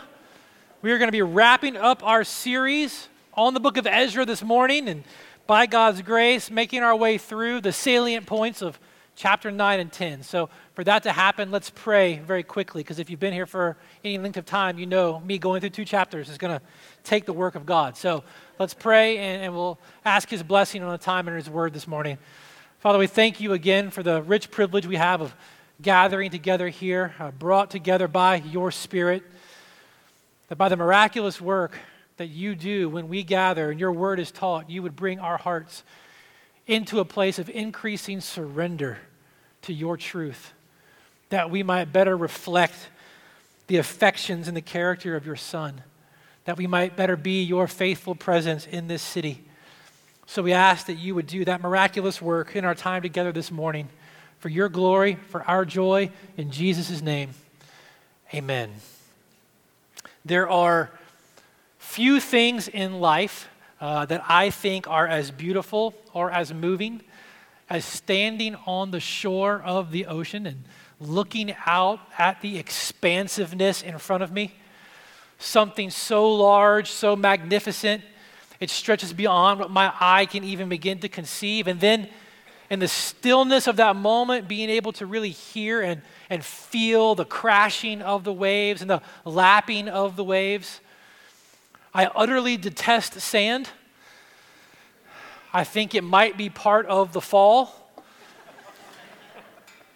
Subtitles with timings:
[0.83, 4.43] We are going to be wrapping up our series on the book of Ezra this
[4.43, 5.03] morning and
[5.51, 8.79] by God's grace, making our way through the salient points of
[9.17, 10.23] chapter 9 and 10.
[10.23, 13.75] So, for that to happen, let's pray very quickly, because if you've been here for
[14.01, 16.65] any length of time, you know me going through two chapters is going to
[17.03, 17.97] take the work of God.
[17.97, 18.23] So,
[18.59, 21.85] let's pray and, and we'll ask His blessing on the time and His word this
[21.85, 22.17] morning.
[22.79, 25.35] Father, we thank you again for the rich privilege we have of
[25.81, 29.21] gathering together here, uh, brought together by your Spirit,
[30.47, 31.77] that by the miraculous work
[32.21, 35.37] that you do when we gather and your word is taught, you would bring our
[35.37, 35.81] hearts
[36.67, 38.99] into a place of increasing surrender
[39.63, 40.53] to your truth,
[41.29, 42.75] that we might better reflect
[43.65, 45.81] the affections and the character of your Son,
[46.45, 49.43] that we might better be your faithful presence in this city.
[50.27, 53.49] So we ask that you would do that miraculous work in our time together this
[53.49, 53.89] morning
[54.37, 57.31] for your glory, for our joy, in Jesus' name.
[58.31, 58.69] Amen.
[60.23, 60.91] There are
[61.81, 63.49] few things in life
[63.81, 67.01] uh, that I think are as beautiful or as moving
[67.71, 70.65] as standing on the shore of the ocean and
[70.99, 74.53] looking out at the expansiveness in front of me.
[75.39, 78.03] Something so large, so magnificent,
[78.59, 81.65] it stretches beyond what my eye can even begin to conceive.
[81.65, 82.09] And then,
[82.69, 87.25] in the stillness of that moment, being able to really hear and, and feel the
[87.25, 90.81] crashing of the waves and the lapping of the waves.
[91.93, 93.69] I utterly detest sand.
[95.53, 97.75] I think it might be part of the fall.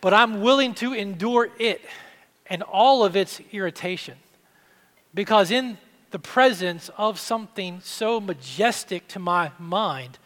[0.01, 1.81] but I'm willing to endure it
[2.47, 4.17] and all of its irritation.
[5.13, 5.77] Because in
[6.11, 10.19] the presence of something so majestic to my mind,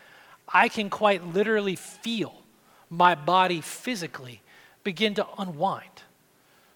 [0.48, 2.42] I can quite literally feel
[2.90, 4.42] my body physically
[4.84, 6.02] begin to unwind,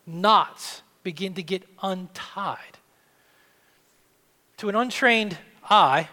[0.06, 2.78] knots begin to get untied
[4.64, 5.38] to an untrained
[5.70, 6.08] eye,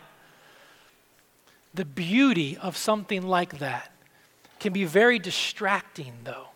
[1.72, 3.92] the beauty of something like that
[4.58, 6.48] can be very distracting, though.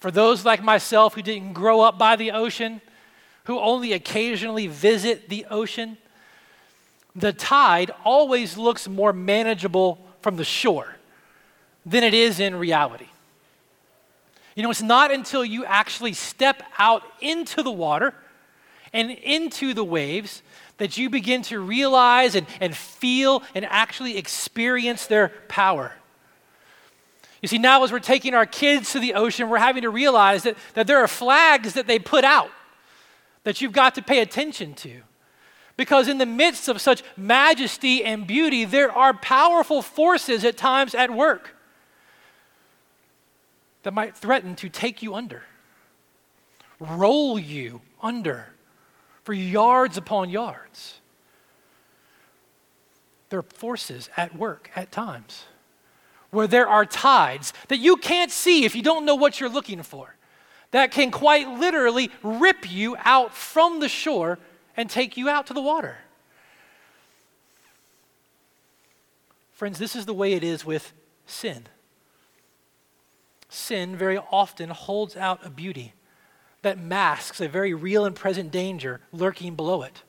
[0.00, 2.80] For those like myself who didn't grow up by the ocean,
[3.44, 5.98] who only occasionally visit the ocean,
[7.14, 10.96] the tide always looks more manageable from the shore
[11.84, 13.08] than it is in reality.
[14.54, 18.14] You know, it's not until you actually step out into the water
[18.92, 20.42] and into the waves
[20.78, 25.92] that you begin to realize and, and feel and actually experience their power.
[27.42, 30.42] You see, now as we're taking our kids to the ocean, we're having to realize
[30.44, 32.50] that, that there are flags that they put out
[33.44, 35.02] that you've got to pay attention to.
[35.76, 40.94] Because in the midst of such majesty and beauty, there are powerful forces at times
[40.94, 41.54] at work
[43.82, 45.44] that might threaten to take you under,
[46.80, 48.48] roll you under
[49.26, 51.00] for yards upon yards.
[53.28, 55.46] There are forces at work at times
[56.30, 59.82] where there are tides that you can't see if you don't know what you're looking
[59.82, 60.14] for,
[60.70, 64.38] that can quite literally rip you out from the shore
[64.76, 65.96] and take you out to the water.
[69.50, 70.92] Friends, this is the way it is with
[71.26, 71.66] sin.
[73.48, 75.94] Sin very often holds out a beauty
[76.66, 80.02] that masks a very real and present danger lurking below it.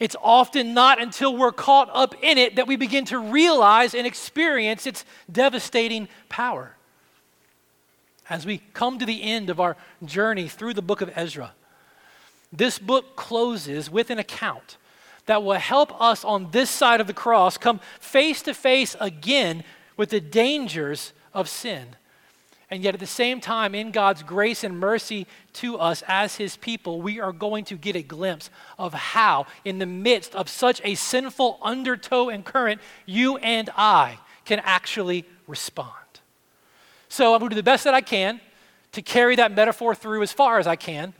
[0.00, 4.04] It's often not until we're caught up in it that we begin to realize and
[4.04, 6.74] experience its devastating power.
[8.28, 11.52] As we come to the end of our journey through the book of Ezra,
[12.52, 14.76] this book closes with an account
[15.26, 19.62] that will help us on this side of the cross come face to face again
[19.96, 21.94] with the dangers of sin
[22.70, 26.58] and yet, at the same time, in God's grace and mercy to us as His
[26.58, 30.82] people, we are going to get a glimpse of how, in the midst of such
[30.84, 35.94] a sinful undertow and current, you and I can actually respond.
[37.08, 38.38] So, I'm going to do the best that I can
[38.92, 41.14] to carry that metaphor through as far as I can,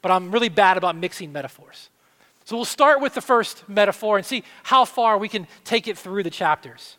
[0.00, 1.88] but I'm really bad about mixing metaphors.
[2.44, 5.98] So, we'll start with the first metaphor and see how far we can take it
[5.98, 6.98] through the chapters.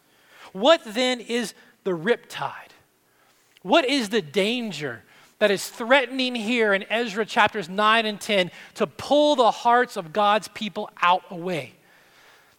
[0.51, 1.53] What then is
[1.85, 2.74] the riptide?
[3.65, 5.01] What is the danger
[5.39, 10.13] that is threatening here in Ezra chapters 9 and 10 to pull the hearts of
[10.13, 11.73] God's people out away?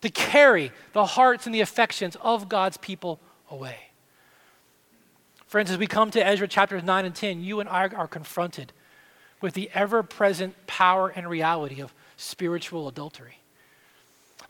[0.00, 3.20] To carry the hearts and the affections of God's people
[3.52, 3.76] away?
[5.46, 8.72] Friends, as we come to Ezra chapters 9 and 10, you and I are confronted
[9.40, 13.38] with the ever present power and reality of spiritual adultery.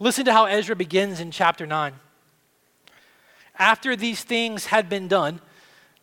[0.00, 1.93] Listen to how Ezra begins in chapter 9.
[3.58, 5.43] After these things had been done,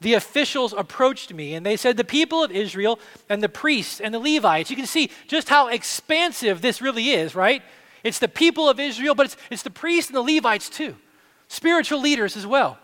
[0.03, 4.13] the officials approached me and they said, The people of Israel and the priests and
[4.13, 7.63] the Levites, you can see just how expansive this really is, right?
[8.03, 10.97] It's the people of Israel, but it's, it's the priests and the Levites too,
[11.47, 12.77] spiritual leaders as well.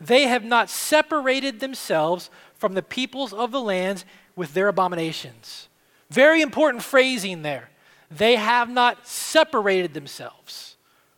[0.00, 4.04] They have not separated themselves from the peoples of the lands
[4.34, 5.68] with their abominations.
[6.10, 7.70] Very important phrasing there.
[8.10, 10.76] They have not separated themselves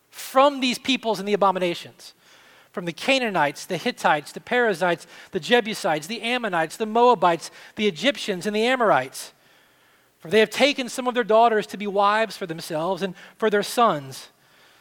[0.09, 2.13] from these peoples and the abominations.
[2.71, 8.45] From the Canaanites, the Hittites, the Perizzites, the Jebusites, the Ammonites, the Moabites, the Egyptians,
[8.45, 9.33] and the Amorites.
[10.19, 13.49] For they have taken some of their daughters to be wives for themselves and for
[13.49, 14.29] their sons,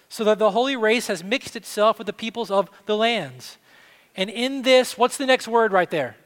[0.09, 3.59] so that the holy race has mixed itself with the peoples of the lands.
[4.17, 6.17] And in this, what's the next word right there?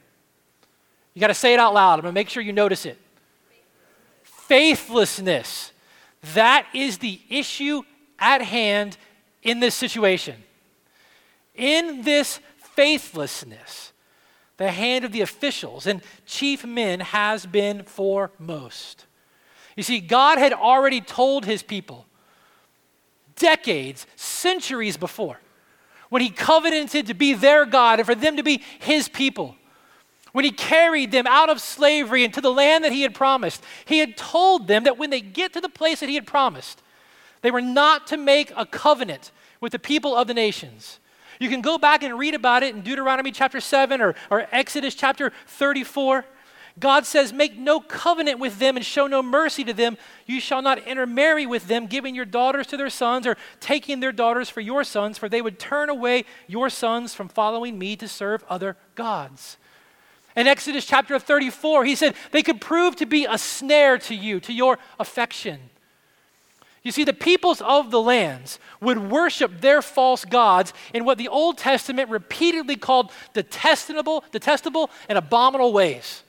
[1.13, 1.93] You got to say it out loud.
[1.93, 2.99] I'm going to make sure you notice it.
[4.23, 5.71] Faithlessness.
[6.33, 7.83] That is the issue
[8.19, 8.97] at hand
[9.41, 10.35] in this situation.
[11.55, 13.93] In this faithlessness,
[14.57, 19.05] the hand of the officials and chief men has been foremost.
[19.75, 22.05] You see, God had already told his people
[23.35, 25.39] decades, centuries before,
[26.09, 29.55] when he covenanted to be their God and for them to be his people
[30.35, 33.99] when he carried them out of slavery into the land that he had promised, he
[33.99, 36.83] had told them that when they get to the place that he had promised,
[37.41, 39.31] they were not to make a covenant
[39.61, 40.99] with the people of the nations.
[41.39, 44.95] You can go back and read about it in Deuteronomy chapter 7 or, or Exodus
[44.95, 46.25] chapter 34.
[46.77, 49.97] God says, Make no covenant with them and show no mercy to them.
[50.25, 54.11] You shall not intermarry with them, giving your daughters to their sons or taking their
[54.11, 58.07] daughters for your sons, for they would turn away your sons from following me to
[58.07, 59.57] serve other gods.
[60.35, 64.41] In Exodus chapter 34, he said they could prove to be a snare to you,
[64.41, 65.69] to your affection.
[66.85, 71.27] You see, the peoples of the lands would worship their false gods in what the
[71.27, 76.21] Old Testament repeatedly called detestable, detestable and abominable ways.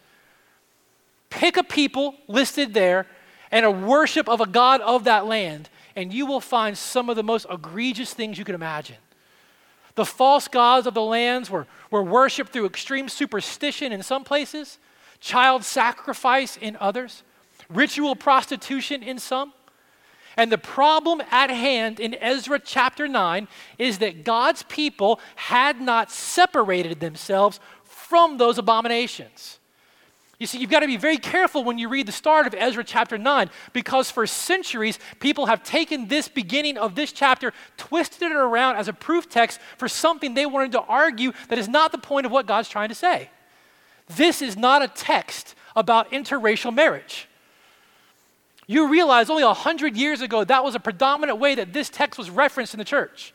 [1.29, 3.07] Pick a people listed there
[3.51, 7.17] and a worship of a god of that land, and you will find some of
[7.17, 8.97] the most egregious things you can imagine.
[9.95, 14.79] The false gods of the lands were, were worshiped through extreme superstition in some places,
[15.21, 17.25] child sacrifice in others,
[17.69, 19.53] ritual prostitution in some.
[20.37, 23.49] And the problem at hand in Ezra chapter 9
[23.79, 29.59] is that God's people had not separated themselves from those abominations.
[30.39, 32.85] You see, you've got to be very careful when you read the start of Ezra
[32.85, 38.37] chapter 9 because for centuries, people have taken this beginning of this chapter, twisted it
[38.37, 41.99] around as a proof text for something they wanted to argue that is not the
[41.99, 43.31] point of what God's trying to say.
[44.09, 47.29] This is not a text about interracial marriage.
[48.67, 52.31] You realize only 100 years ago, that was a predominant way that this text was
[52.31, 53.33] referenced in the church.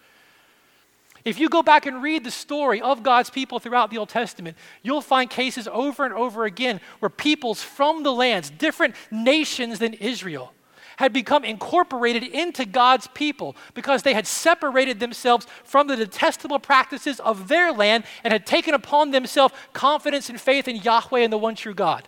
[1.24, 4.58] If you go back and read the story of God's people throughout the Old Testament,
[4.82, 9.94] you'll find cases over and over again where peoples from the lands, different nations than
[9.94, 10.52] Israel,
[10.98, 17.20] had become incorporated into God's people because they had separated themselves from the detestable practices
[17.20, 21.38] of their land and had taken upon themselves confidence and faith in Yahweh and the
[21.38, 22.08] one true God.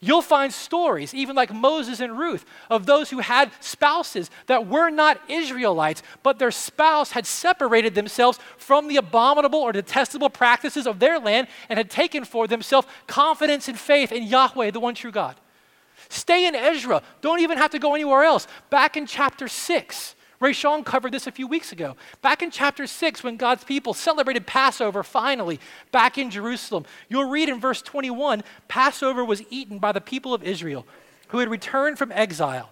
[0.00, 4.90] You'll find stories, even like Moses and Ruth, of those who had spouses that were
[4.90, 11.00] not Israelites, but their spouse had separated themselves from the abominable or detestable practices of
[11.00, 15.10] their land and had taken for themselves confidence and faith in Yahweh, the one true
[15.10, 15.34] God.
[16.08, 17.02] Stay in Ezra.
[17.20, 18.46] Don't even have to go anywhere else.
[18.70, 20.54] Back in chapter 6, Ray
[20.84, 21.96] covered this a few weeks ago.
[22.22, 25.58] Back in chapter 6, when God's people celebrated Passover finally
[25.90, 30.44] back in Jerusalem, you'll read in verse 21 Passover was eaten by the people of
[30.44, 30.86] Israel
[31.28, 32.70] who had returned from exile,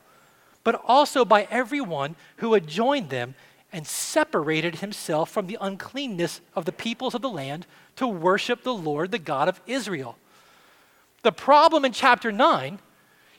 [0.62, 3.34] but also by everyone who had joined them
[3.72, 8.74] and separated himself from the uncleanness of the peoples of the land to worship the
[8.74, 10.16] Lord, the God of Israel.
[11.22, 12.78] The problem in chapter 9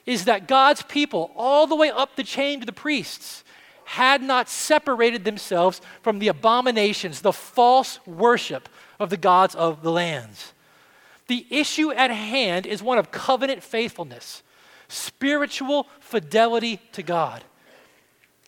[0.04, 3.42] is that God's people, all the way up the chain to the priests,
[3.88, 8.68] had not separated themselves from the abominations, the false worship
[9.00, 10.52] of the gods of the lands.
[11.26, 14.42] The issue at hand is one of covenant faithfulness,
[14.88, 17.44] spiritual fidelity to God.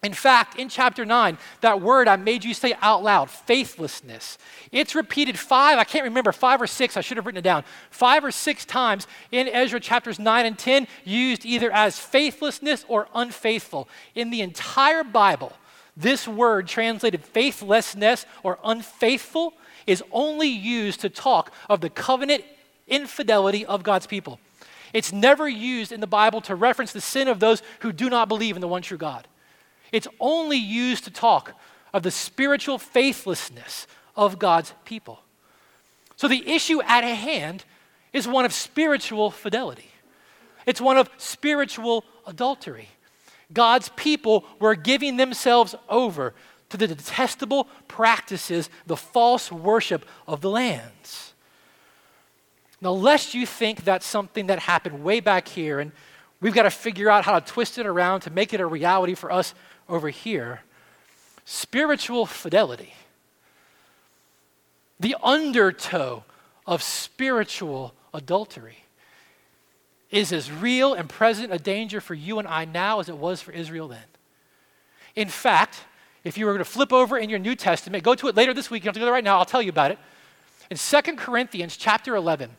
[0.02, 4.38] In fact, in chapter 9, that word I made you say out loud, faithlessness,
[4.72, 7.64] it's repeated five, I can't remember, five or six, I should have written it down,
[7.90, 13.08] five or six times in Ezra chapters 9 and 10, used either as faithlessness or
[13.14, 13.90] unfaithful.
[14.14, 15.52] In the entire Bible,
[15.96, 19.54] This word, translated faithlessness or unfaithful,
[19.86, 22.44] is only used to talk of the covenant
[22.88, 24.40] infidelity of God's people.
[24.92, 28.28] It's never used in the Bible to reference the sin of those who do not
[28.28, 29.26] believe in the one true God.
[29.92, 31.54] It's only used to talk
[31.92, 35.20] of the spiritual faithlessness of God's people.
[36.16, 37.64] So the issue at hand
[38.12, 39.90] is one of spiritual fidelity,
[40.66, 42.88] it's one of spiritual adultery.
[43.52, 46.34] God's people were giving themselves over
[46.68, 51.34] to the detestable practices, the false worship of the lands.
[52.80, 55.90] Now, lest you think that's something that happened way back here and
[56.40, 59.14] we've got to figure out how to twist it around to make it a reality
[59.14, 59.54] for us
[59.90, 60.60] over here,
[61.44, 62.94] spiritual fidelity,
[64.98, 66.24] the undertow
[66.66, 68.84] of spiritual adultery,
[70.10, 73.40] is as real and present a danger for you and I now as it was
[73.40, 73.98] for Israel then.
[75.14, 75.80] In fact,
[76.24, 78.52] if you were going to flip over in your New Testament, go to it later
[78.52, 78.82] this week.
[78.82, 79.38] You don't have to go there right now.
[79.38, 79.98] I'll tell you about it.
[80.70, 82.50] In 2 Corinthians chapter 11,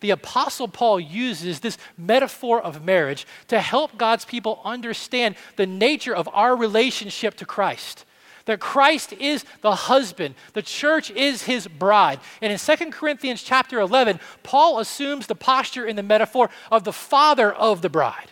[0.00, 6.14] the Apostle Paul uses this metaphor of marriage to help God's people understand the nature
[6.14, 8.04] of our relationship to Christ
[8.46, 12.18] that Christ is the husband, the church is his bride.
[12.42, 16.92] And in 2 Corinthians chapter 11, Paul assumes the posture in the metaphor of the
[16.92, 18.30] father of the bride.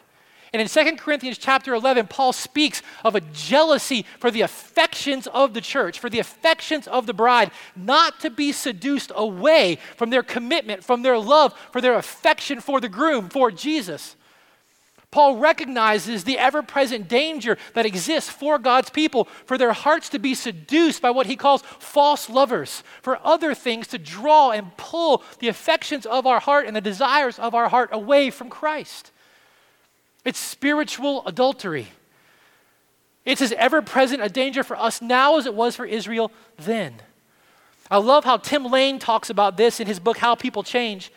[0.52, 5.52] And in 2 Corinthians chapter 11, Paul speaks of a jealousy for the affections of
[5.52, 10.22] the church, for the affections of the bride, not to be seduced away from their
[10.22, 14.16] commitment, from their love, for their affection for the groom, for Jesus.
[15.10, 20.18] Paul recognizes the ever present danger that exists for God's people, for their hearts to
[20.18, 25.22] be seduced by what he calls false lovers, for other things to draw and pull
[25.38, 29.10] the affections of our heart and the desires of our heart away from Christ.
[30.24, 31.88] It's spiritual adultery.
[33.24, 36.94] It's as ever present a danger for us now as it was for Israel then.
[37.90, 41.10] I love how Tim Lane talks about this in his book, How People Change.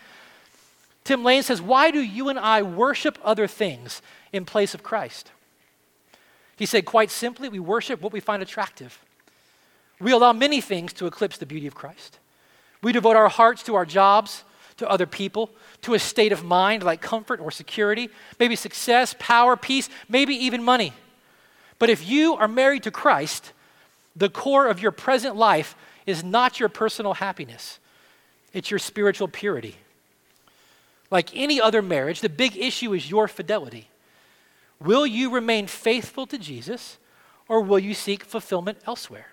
[1.03, 5.31] Tim Lane says, Why do you and I worship other things in place of Christ?
[6.62, 9.00] He said, quite simply, we worship what we find attractive.
[10.00, 12.20] We allow many things to eclipse the beauty of Christ.
[12.84, 14.43] We devote our hearts to our jobs,
[14.77, 15.50] to other people,
[15.81, 18.09] to a state of mind like comfort or security,
[18.39, 20.93] maybe success, power, peace, maybe even money.
[21.79, 23.53] But if you are married to Christ,
[24.15, 27.79] the core of your present life is not your personal happiness,
[28.53, 29.77] it's your spiritual purity.
[31.09, 33.89] Like any other marriage, the big issue is your fidelity.
[34.79, 36.97] Will you remain faithful to Jesus
[37.47, 39.27] or will you seek fulfillment elsewhere?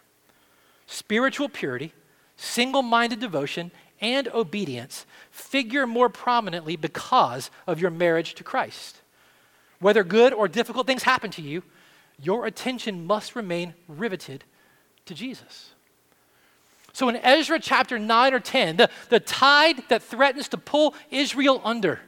[0.87, 1.93] Spiritual purity,
[2.37, 9.01] single minded devotion, and obedience figure more prominently because of your marriage to Christ.
[9.81, 11.63] Whether good or difficult things happen to you,
[12.21, 14.45] your attention must remain riveted
[15.07, 15.73] to Jesus.
[16.93, 21.61] So in Ezra chapter 9 or 10, the, the tide that threatens to pull Israel
[21.65, 22.01] under,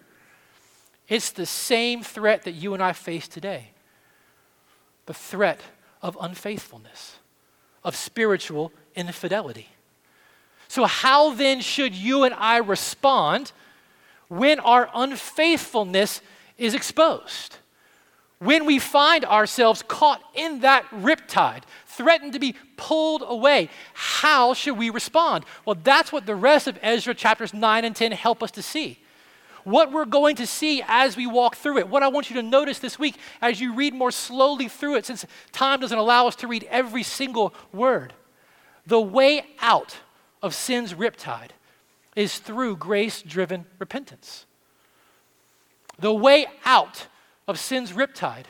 [1.09, 3.71] it's the same threat that you and I face today
[5.07, 5.61] the threat
[6.03, 7.17] of unfaithfulness,
[7.83, 9.69] of spiritual infidelity.
[10.71, 13.51] So, how then should you and I respond
[14.29, 16.23] when our unfaithfulness
[16.59, 17.57] is exposed?
[18.39, 24.79] When we find ourselves caught in that riptide, threatened to be pulled away, how should
[24.79, 25.45] we respond?
[25.65, 29.01] Well, that's what the rest of Ezra chapters 9 and 10 help us to see.
[29.65, 32.43] What we're going to see as we walk through it, what I want you to
[32.45, 36.37] notice this week as you read more slowly through it, since time doesn't allow us
[36.37, 38.15] to read every single word.
[38.87, 39.97] The way out
[40.43, 41.51] of sin's riptide
[42.17, 44.47] is through grace driven repentance.
[45.99, 47.07] The way out
[47.47, 48.47] of sin's riptide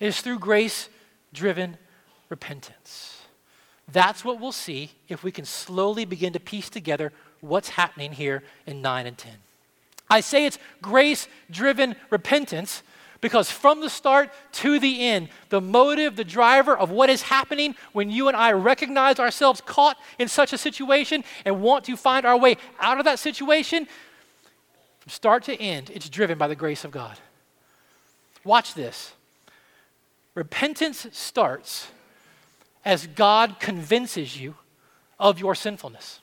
[0.00, 0.88] is through grace
[1.32, 1.78] driven
[2.28, 3.22] repentance.
[3.90, 8.42] That's what we'll see if we can slowly begin to piece together what's happening here
[8.66, 9.32] in 9 and 10.
[10.10, 12.82] I say it's grace driven repentance
[13.20, 17.74] because from the start to the end, the motive, the driver of what is happening
[17.92, 22.26] when you and I recognize ourselves caught in such a situation and want to find
[22.26, 23.86] our way out of that situation,
[25.00, 27.18] from start to end, it's driven by the grace of God.
[28.44, 29.12] Watch this.
[30.34, 31.88] Repentance starts
[32.84, 34.54] as God convinces you
[35.18, 36.20] of your sinfulness.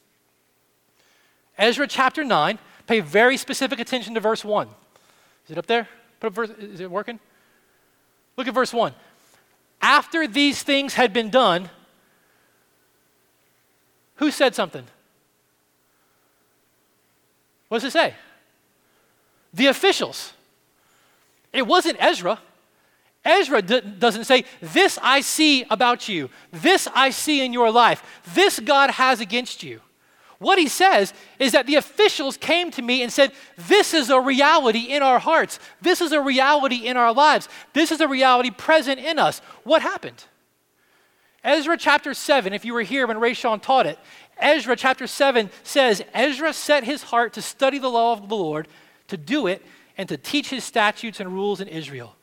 [1.57, 2.57] Ezra chapter 9,
[2.87, 4.67] pay very specific attention to verse 1.
[5.45, 5.89] Is it up there?
[6.29, 7.19] Verse, is it working?
[8.37, 8.93] Look at verse 1.
[9.81, 11.69] After these things had been done,
[14.15, 14.85] who said something?
[17.67, 18.13] What does it say?
[19.53, 20.33] The officials.
[21.51, 22.39] It wasn't Ezra.
[23.25, 26.29] Ezra d- doesn't say, This I see about you.
[26.51, 28.21] This I see in your life.
[28.33, 29.81] This God has against you.
[30.43, 34.19] What he says is that the officials came to me and said, This is a
[34.19, 35.57] reality in our hearts.
[35.81, 37.47] This is a reality in our lives.
[37.71, 39.39] This is a reality present in us.
[39.63, 40.25] What happened?
[41.45, 43.97] Ezra chapter 7, if you were here when Ray Sean taught it,
[44.37, 48.67] Ezra chapter 7 says, Ezra set his heart to study the law of the Lord,
[49.07, 49.61] to do it,
[49.97, 52.17] and to teach his statutes and rules in Israel.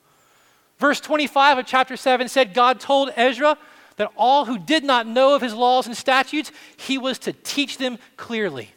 [0.79, 3.57] Verse 25 of chapter 7 said, God told Ezra
[4.01, 7.77] that all who did not know of his laws and statutes, he was to teach
[7.77, 8.71] them clearly.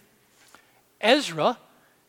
[1.00, 1.58] Ezra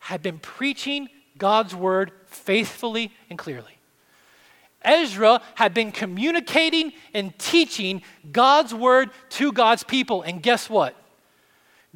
[0.01, 3.79] had been preaching God's word faithfully and clearly.
[4.83, 8.03] Ezra had been communicating and teaching
[8.33, 10.23] God's word to God's people.
[10.23, 10.97] And guess what?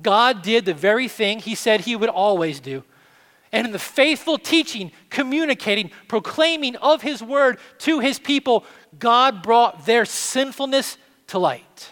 [0.00, 2.84] God did the very thing he said he would always do.
[3.50, 8.64] And in the faithful teaching, communicating, proclaiming of his word to his people,
[9.00, 10.96] God brought their sinfulness
[11.28, 11.90] to light.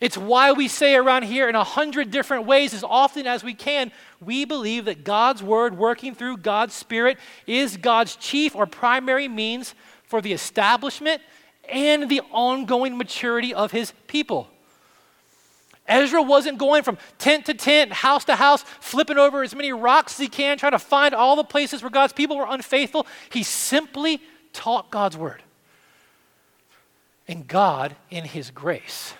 [0.00, 3.52] It's why we say around here in a hundred different ways, as often as we
[3.52, 3.90] can,
[4.20, 9.74] we believe that God's word working through God's Spirit is God's chief or primary means
[10.04, 11.20] for the establishment
[11.68, 14.48] and the ongoing maturity of his people.
[15.88, 20.12] Ezra wasn't going from tent to tent, house to house, flipping over as many rocks
[20.12, 23.06] as he can, trying to find all the places where God's people were unfaithful.
[23.30, 24.20] He simply
[24.52, 25.42] taught God's word.
[27.28, 29.14] And God, in his grace,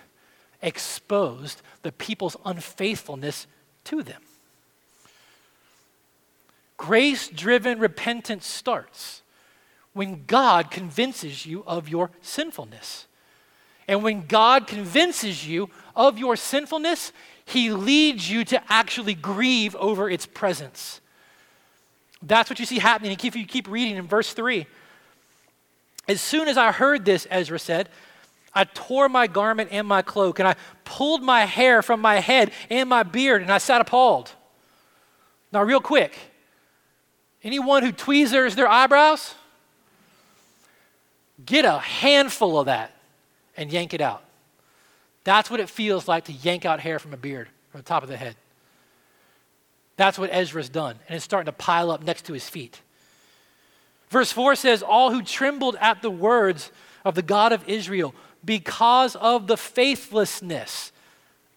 [0.63, 3.47] exposed the people's unfaithfulness
[3.85, 4.23] to them.
[6.79, 9.23] Grace driven repentance starts
[9.93, 13.07] when God convinces you of your sinfulness.
[13.89, 17.13] And when God convinces you of your sinfulness,
[17.45, 21.01] He leads you to actually grieve over its presence.
[22.23, 23.13] That's what you see happening.
[23.21, 24.67] If you keep reading in verse 3,
[26.09, 27.89] as soon as I heard this, Ezra said,
[28.55, 32.51] I tore my garment and my cloak, and I pulled my hair from my head
[32.71, 34.33] and my beard, and I sat appalled.
[35.53, 36.17] Now, real quick,
[37.45, 39.35] anyone who tweezers their eyebrows,
[41.45, 42.95] get a handful of that
[43.57, 44.25] and yank it out.
[45.25, 48.03] That's what it feels like to yank out hair from a beard from the top
[48.03, 48.35] of the head.
[49.97, 52.81] That's what Ezra's done, and it's starting to pile up next to his feet.
[54.11, 56.73] Verse 4 says, All who trembled at the words
[57.05, 60.93] of the God of Israel because of the faithlessness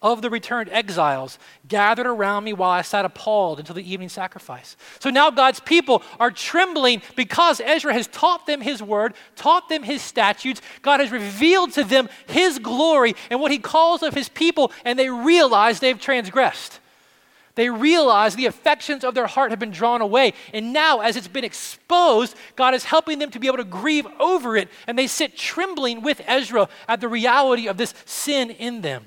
[0.02, 1.38] of the returned exiles
[1.68, 4.76] gathered around me while I sat appalled until the evening sacrifice.
[4.98, 9.84] So now God's people are trembling because Ezra has taught them his word, taught them
[9.84, 10.60] his statutes.
[10.82, 14.98] God has revealed to them his glory and what he calls of his people, and
[14.98, 16.80] they realize they've transgressed.
[17.54, 20.32] They realize the affections of their heart have been drawn away.
[20.54, 24.06] And now, as it's been exposed, God is helping them to be able to grieve
[24.18, 24.68] over it.
[24.86, 29.04] And they sit trembling with Ezra at the reality of this sin in them.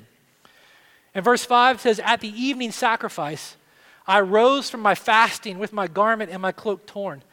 [1.16, 3.58] And verse 5 says, At the evening sacrifice,
[4.06, 7.24] I rose from my fasting with my garment and my cloak torn.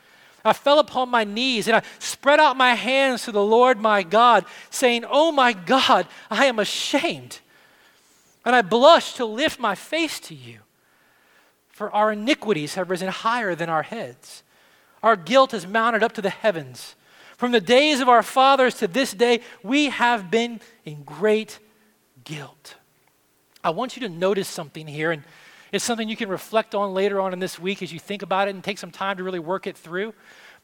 [0.45, 4.03] I fell upon my knees and I spread out my hands to the Lord my
[4.03, 7.41] God, saying, Oh my God, I am ashamed.
[8.45, 10.61] And I blush to lift my face to you
[11.83, 14.45] for our iniquities have risen higher than our heads.
[15.03, 16.95] Our guilt has mounted up to the heavens.
[17.37, 21.59] From the days of our fathers to this day, we have been in great
[22.23, 22.77] guilt.
[23.65, 25.25] I want you to notice something here, and
[25.73, 28.47] it's something you can reflect on later on in this week as you think about
[28.47, 30.15] it and take some time to really work it through.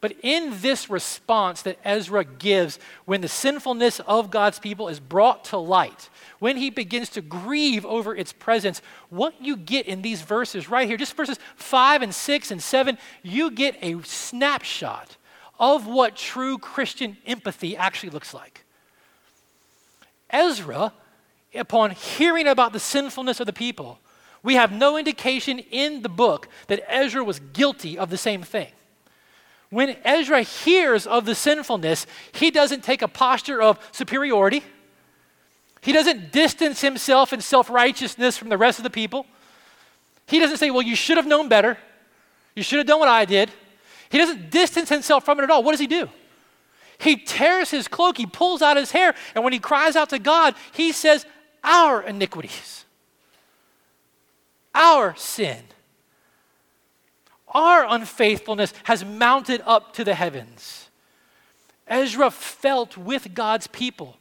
[0.01, 5.45] But in this response that Ezra gives when the sinfulness of God's people is brought
[5.47, 6.09] to light,
[6.39, 8.81] when he begins to grieve over its presence,
[9.11, 12.97] what you get in these verses right here, just verses 5 and 6 and 7,
[13.25, 15.17] you get a snapshot
[15.59, 18.65] of what true Christian empathy actually looks like.
[20.31, 20.93] Ezra,
[21.53, 23.99] upon hearing about the sinfulness of the people,
[24.45, 28.69] we have no indication in the book that Ezra was guilty of the same thing.
[29.71, 34.63] When Ezra hears of the sinfulness, he doesn't take a posture of superiority.
[35.83, 39.27] He doesn't distance himself in self righteousness from the rest of the people.
[40.27, 41.77] He doesn't say, Well, you should have known better.
[42.55, 43.51] You should have done what I did.
[44.09, 45.63] He doesn't distance himself from it at all.
[45.63, 46.09] What does he do?
[46.99, 50.19] He tears his cloak, he pulls out his hair, and when he cries out to
[50.19, 51.27] God, he says,
[51.63, 52.87] Our iniquities,
[54.75, 55.63] our sin
[57.53, 60.91] our unfaithfulness has mounted up to the heavens.
[61.87, 64.17] Ezra felt with God's people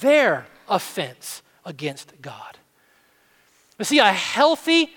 [0.00, 2.58] their offense against God.
[3.78, 4.90] You see, a healthy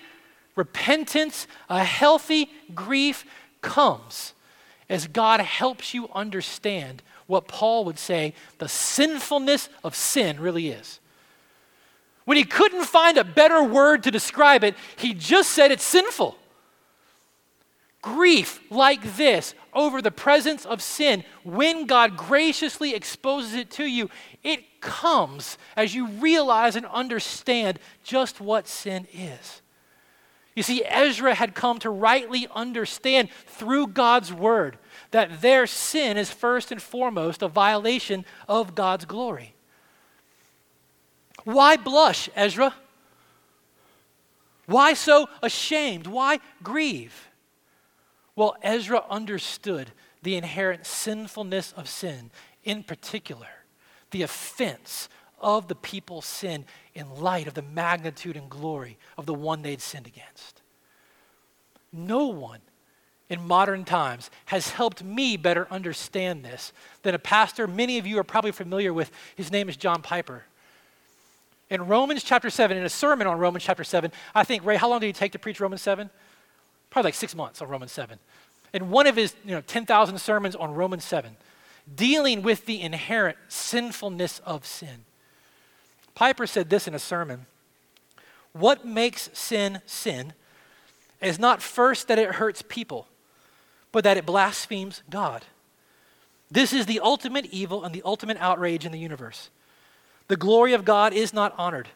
[0.54, 3.24] repentance, a healthy grief
[3.60, 4.32] comes
[4.88, 11.00] as God helps you understand what Paul would say the sinfulness of sin really is.
[12.24, 16.36] When he couldn't find a better word to describe it, he just said it's sinful.
[18.02, 24.10] Grief like this over the presence of sin, when God graciously exposes it to you,
[24.42, 29.62] it comes as you realize and understand just what sin is.
[30.54, 34.78] You see, Ezra had come to rightly understand through God's word
[35.10, 39.54] that their sin is first and foremost a violation of God's glory.
[41.44, 42.74] Why blush, Ezra?
[44.64, 46.06] Why so ashamed?
[46.06, 47.28] Why grieve?
[48.36, 49.90] Well, Ezra understood
[50.22, 52.30] the inherent sinfulness of sin,
[52.64, 53.48] in particular,
[54.10, 55.08] the offense
[55.40, 59.80] of the people's sin in light of the magnitude and glory of the one they'd
[59.80, 60.60] sinned against.
[61.92, 62.60] No one
[63.28, 66.72] in modern times has helped me better understand this
[67.02, 69.10] than a pastor many of you are probably familiar with.
[69.34, 70.44] His name is John Piper.
[71.68, 74.88] In Romans chapter 7, in a sermon on Romans chapter 7, I think, Ray, how
[74.88, 76.10] long did he take to preach Romans 7?
[76.96, 78.18] Probably like six months on Romans 7.
[78.72, 81.36] In one of his you know, 10,000 sermons on Romans 7,
[81.94, 85.04] dealing with the inherent sinfulness of sin,
[86.14, 87.44] Piper said this in a sermon
[88.54, 90.32] What makes sin sin
[91.20, 93.08] is not first that it hurts people,
[93.92, 95.44] but that it blasphemes God.
[96.50, 99.50] This is the ultimate evil and the ultimate outrage in the universe.
[100.28, 101.88] The glory of God is not honored.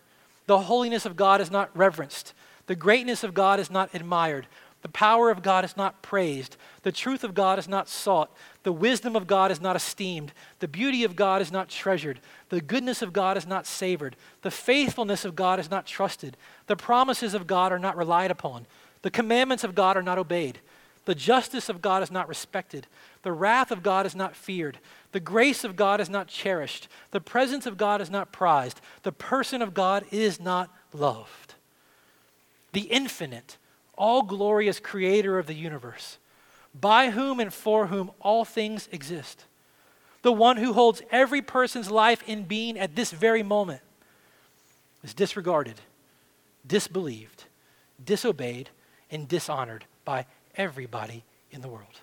[0.45, 2.35] The holiness of God is not reverenced.
[2.67, 4.47] The greatness of God is not admired.
[4.83, 6.57] The power of God is not praised.
[6.83, 8.31] The truth of God is not sought.
[8.63, 10.33] The wisdom of God is not esteemed.
[10.61, 12.21] The beauty of God is not treasured.
[12.49, 14.17] The goodness of God is not savored.
[14.43, 16.37] The faithfulness of God is not trusted.
[16.67, 18.67] The promises of God are not relied upon.
[19.03, 20.61] The commandments of God are not obeyed.
[21.05, 22.87] The justice of God is not respected.
[23.23, 24.79] The wrath of God is not feared.
[25.13, 26.89] The grace of God is not cherished.
[27.11, 28.81] The presence of God is not prized.
[29.03, 31.55] The person of God is not loved.
[32.73, 33.57] The infinite,
[34.01, 36.17] all glorious creator of the universe,
[36.75, 39.45] by whom and for whom all things exist,
[40.23, 43.83] the one who holds every person's life in being at this very moment,
[45.05, 45.81] is disregarded,
[46.67, 47.45] disbelieved,
[48.03, 48.71] disobeyed,
[49.11, 50.25] and dishonored by
[50.57, 52.01] everybody in the world.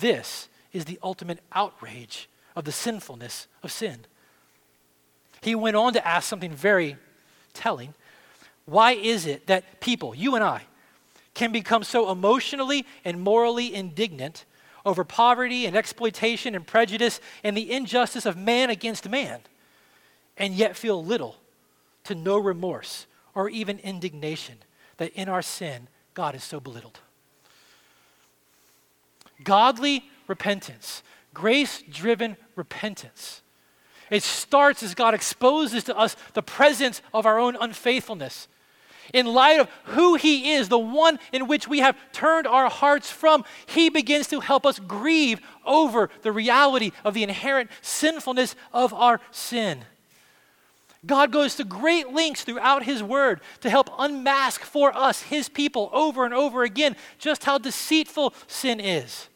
[0.00, 4.06] This is the ultimate outrage of the sinfulness of sin.
[5.40, 6.96] He went on to ask something very
[7.54, 7.94] telling.
[8.64, 10.62] Why is it that people, you and I,
[11.36, 14.46] can become so emotionally and morally indignant
[14.86, 19.40] over poverty and exploitation and prejudice and the injustice of man against man,
[20.38, 21.36] and yet feel little
[22.04, 24.56] to no remorse or even indignation
[24.96, 27.00] that in our sin, God is so belittled?
[29.44, 31.02] Godly repentance,
[31.34, 33.42] grace driven repentance.
[34.08, 38.48] It starts as God exposes to us the presence of our own unfaithfulness.
[39.12, 43.10] In light of who He is, the one in which we have turned our hearts
[43.10, 48.92] from, He begins to help us grieve over the reality of the inherent sinfulness of
[48.92, 49.84] our sin.
[51.06, 55.88] God goes to great lengths throughout His Word to help unmask for us, His people,
[55.92, 59.28] over and over again, just how deceitful sin is,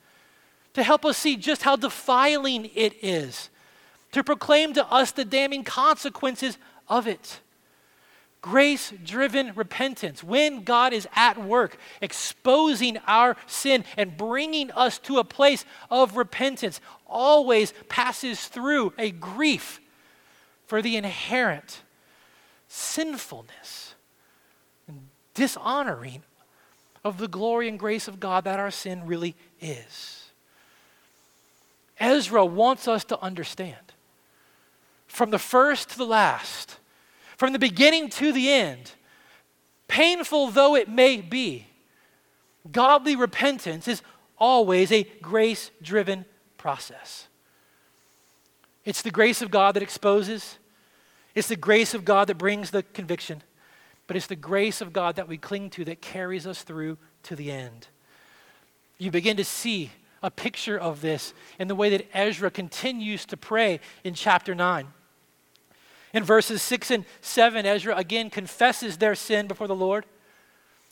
[0.75, 3.51] to help us see just how defiling it is,
[4.13, 7.41] to proclaim to us the damning consequences of it.
[8.43, 15.19] Grace driven repentance, when God is at work exposing our sin and bringing us to
[15.19, 19.81] a place of repentance, always passes through a grief
[20.67, 21.83] for the inherent
[22.69, 23.95] sinfulness
[24.89, 26.23] and dishonoring
[27.05, 30.31] of the glory and grace of God that our sin really is.
[31.99, 33.77] Ezra wants us to understand
[35.07, 36.79] from the first to the last,
[37.41, 38.93] from the beginning to the end,
[39.89, 41.67] painful though it may be,
[42.71, 44.03] godly repentance is
[44.37, 46.27] always a grace driven
[46.59, 47.29] process.
[48.85, 50.59] It's the grace of God that exposes,
[51.35, 53.43] it's the grace of God that brings the conviction,
[54.07, 57.35] but it's the grace of God that we cling to that carries us through to
[57.35, 57.87] the end.
[58.99, 63.39] You begin to see a picture of this in the way that Ezra continues to
[63.39, 64.89] pray in chapter 9.
[66.13, 70.05] In verses 6 and 7, Ezra again confesses their sin before the Lord.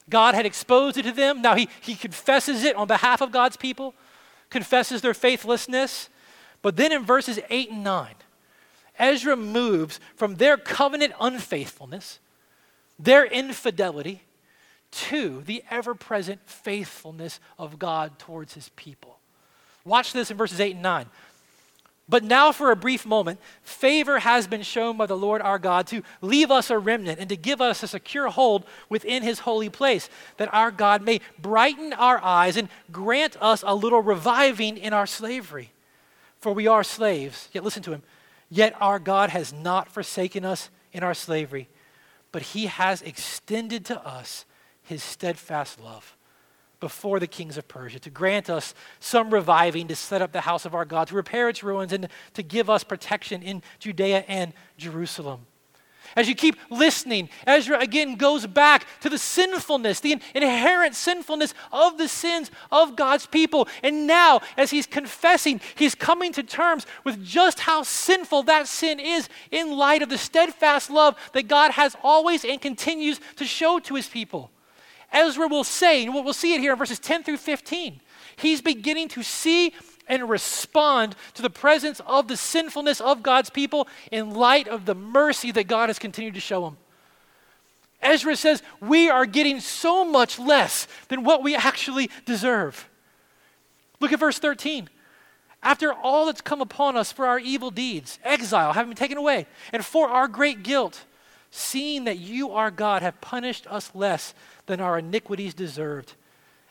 [0.09, 1.42] God had exposed it to them.
[1.42, 3.94] Now he, he confesses it on behalf of God's people,
[4.50, 6.09] confesses their faithlessness.
[6.62, 8.14] But then in verses 8 and 9,
[8.98, 12.18] Ezra moves from their covenant unfaithfulness,
[12.98, 14.22] their infidelity,
[14.90, 19.18] to the ever present faithfulness of God towards his people.
[19.85, 21.07] Watch this in verses 8 and 9.
[22.09, 25.87] But now, for a brief moment, favor has been shown by the Lord our God
[25.88, 29.68] to leave us a remnant and to give us a secure hold within his holy
[29.68, 34.94] place, that our God may brighten our eyes and grant us a little reviving in
[34.94, 35.71] our slavery.
[36.38, 38.03] For we are slaves, yet listen to him,
[38.49, 41.68] yet our God has not forsaken us in our slavery,
[42.33, 44.47] but he has extended to us
[44.83, 46.16] his steadfast love
[46.81, 50.64] before the kings of Persia, to grant us some reviving, to set up the house
[50.64, 54.53] of our God, to repair its ruins, and to give us protection in Judea and
[54.77, 55.47] Jerusalem.
[56.17, 61.99] As you keep listening, Ezra again goes back to the sinfulness, the inherent sinfulness of
[61.99, 63.69] the sins of God's people.
[63.83, 68.99] And now, as he's confessing, he's coming to terms with just how sinful that sin
[68.99, 73.79] is in light of the steadfast love that God has always and continues to show
[73.81, 74.51] to his people.
[75.12, 78.01] Ezra will say, and we'll see it here in verses 10 through 15,
[78.37, 79.73] he's beginning to see
[80.07, 84.94] and respond to the presence of the sinfulness of God's people in light of the
[84.94, 86.77] mercy that God has continued to show him.
[88.01, 92.88] Ezra says, We are getting so much less than what we actually deserve.
[94.01, 94.88] Look at verse 13.
[95.62, 99.47] After all that's come upon us for our evil deeds, exile, having been taken away,
[99.73, 101.05] and for our great guilt,
[101.51, 104.35] seeing that you, our God, have punished us less
[104.68, 106.14] than our iniquities deserved,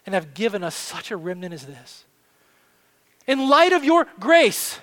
[0.05, 2.05] and have given us such a remnant as this.
[3.27, 4.79] In light of your grace,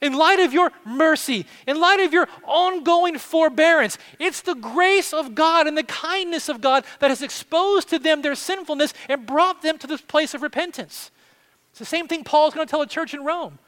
[0.00, 5.34] in light of your mercy, in light of your ongoing forbearance, it's the grace of
[5.34, 9.60] God and the kindness of God that has exposed to them their sinfulness and brought
[9.60, 11.10] them to this place of repentance.
[11.70, 13.58] It's the same thing Paul's going to tell a church in Rome.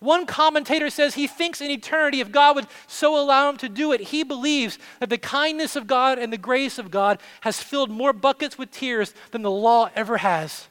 [0.00, 3.92] One commentator says he thinks in eternity, if God would so allow him to do
[3.92, 7.90] it, he believes that the kindness of God and the grace of God has filled
[7.90, 10.68] more buckets with tears than the law ever has.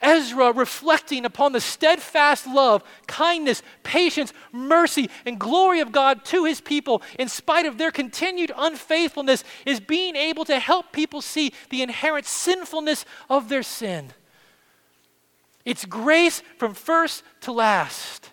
[0.00, 6.60] Ezra, reflecting upon the steadfast love, kindness, patience, mercy, and glory of God to his
[6.60, 11.82] people, in spite of their continued unfaithfulness, is being able to help people see the
[11.82, 14.12] inherent sinfulness of their sin.
[15.68, 18.30] It's grace from first to last.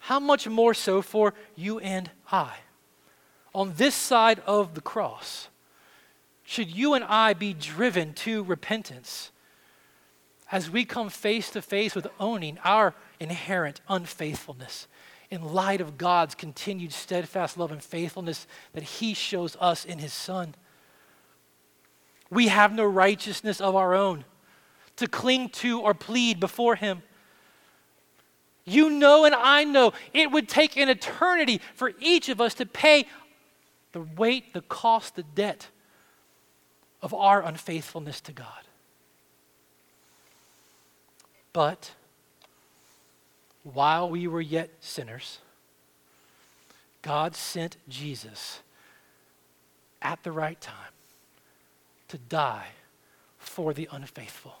[0.00, 2.56] How much more so for you and I?
[3.54, 5.46] On this side of the cross,
[6.42, 9.30] should you and I be driven to repentance
[10.50, 14.88] as we come face to face with owning our inherent unfaithfulness
[15.30, 20.12] in light of God's continued steadfast love and faithfulness that He shows us in His
[20.12, 20.56] Son?
[22.28, 24.24] We have no righteousness of our own
[24.96, 27.02] to cling to or plead before Him.
[28.64, 32.66] You know, and I know it would take an eternity for each of us to
[32.66, 33.06] pay
[33.92, 35.68] the weight, the cost, the debt
[37.02, 38.48] of our unfaithfulness to God.
[41.52, 41.92] But
[43.62, 45.38] while we were yet sinners,
[47.02, 48.60] God sent Jesus
[50.00, 50.74] at the right time
[52.08, 52.68] to die
[53.38, 54.56] for the unfaithful.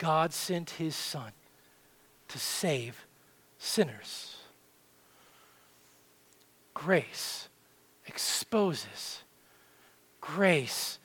[0.00, 1.30] God sent his son
[2.28, 3.06] to save
[3.58, 4.36] sinners.
[6.72, 7.50] Grace
[8.06, 9.22] exposes,
[10.22, 10.98] grace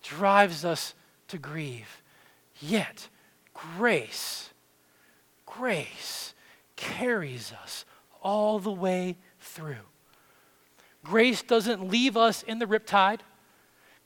[0.00, 0.94] drives us
[1.26, 2.02] to grieve.
[2.60, 3.08] Yet,
[3.52, 4.50] grace,
[5.44, 6.32] grace
[6.76, 7.84] carries us
[8.22, 9.86] all the way through.
[11.02, 13.20] Grace doesn't leave us in the riptide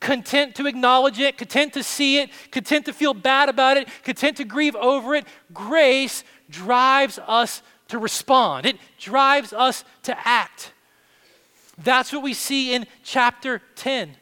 [0.01, 4.39] content to acknowledge it, content to see it, content to feel bad about it, content
[4.39, 5.27] to grieve over it.
[5.53, 10.73] Grace drives us to respond, it drives us to act.
[11.83, 14.17] That's what we see in chapter 10.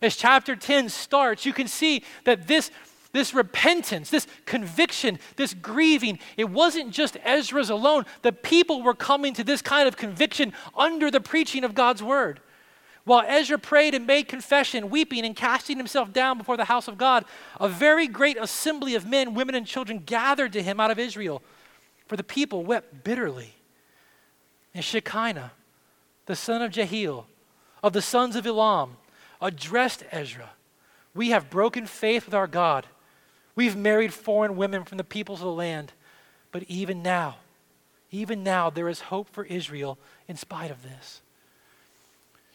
[0.00, 2.70] As chapter 10 starts, you can see that this,
[3.12, 8.04] this repentance, this conviction, this grieving, it wasn't just Ezra's alone.
[8.22, 12.40] The people were coming to this kind of conviction under the preaching of God's word.
[13.04, 16.98] While Ezra prayed and made confession, weeping and casting himself down before the house of
[16.98, 17.24] God,
[17.60, 21.42] a very great assembly of men, women, and children gathered to him out of Israel,
[22.06, 23.54] for the people wept bitterly.
[24.74, 25.50] And Shecaniah,
[26.26, 27.26] the son of Jehiel,
[27.82, 28.96] of the sons of Elam,
[29.40, 30.50] addressed Ezra
[31.14, 32.86] We have broken faith with our God.
[33.56, 35.92] We've married foreign women from the peoples of the land.
[36.52, 37.36] But even now,
[38.10, 41.22] even now, there is hope for Israel in spite of this.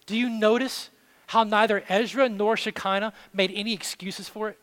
[0.07, 0.89] Do you notice
[1.27, 4.57] how neither Ezra nor Shecaniah made any excuses for it?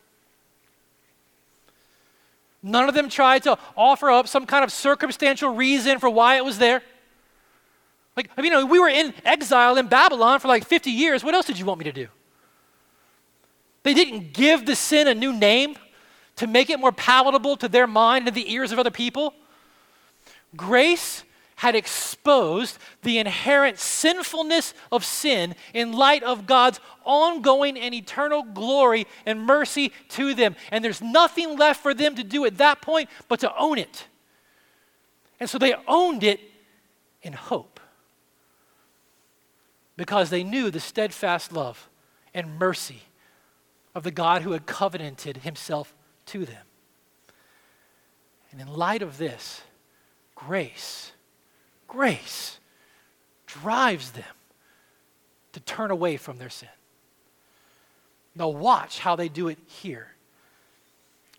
[2.61, 6.43] None of them tried to offer up some kind of circumstantial reason for why it
[6.43, 6.81] was there.
[8.17, 11.23] Like, I mean, you know, we were in exile in Babylon for like 50 years.
[11.23, 12.07] What else did you want me to do?
[13.83, 15.77] They didn't give the sin a new name
[16.37, 19.35] to make it more palatable to their mind and the ears of other people.
[20.55, 21.23] Grace
[21.55, 29.07] had exposed the inherent sinfulness of sin in light of God's ongoing and eternal glory
[29.25, 30.55] and mercy to them.
[30.71, 34.07] And there's nothing left for them to do at that point but to own it.
[35.39, 36.39] And so they owned it
[37.21, 37.79] in hope
[39.97, 41.89] because they knew the steadfast love
[42.33, 43.03] and mercy
[43.93, 45.93] of the God who had covenanted himself
[46.27, 46.65] to them.
[48.51, 49.61] And in light of this,
[50.35, 51.13] grace,
[51.87, 52.59] grace
[53.45, 54.23] drives them
[55.53, 56.69] to turn away from their sin.
[58.35, 60.07] Now, watch how they do it here.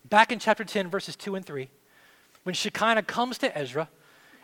[0.09, 1.69] Back in chapter 10, verses 2 and 3,
[2.45, 3.89] when Shecaniah comes to Ezra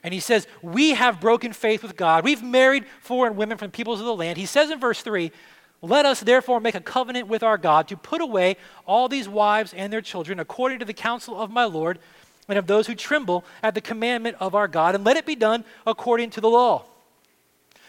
[0.03, 2.25] and he says, We have broken faith with God.
[2.25, 4.37] We've married foreign women from the peoples of the land.
[4.37, 5.31] He says in verse 3,
[5.85, 9.75] let us therefore make a covenant with our God to put away all these wives
[9.75, 11.99] and their children according to the counsel of my Lord
[12.53, 15.35] and of those who tremble at the commandment of our God, and let it be
[15.35, 16.85] done according to the law.